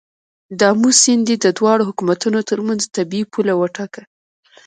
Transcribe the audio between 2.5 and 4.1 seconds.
منځ طبیعي پوله وټاکه.